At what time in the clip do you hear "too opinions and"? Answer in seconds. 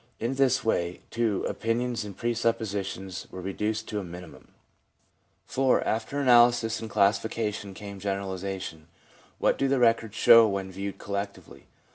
1.11-2.17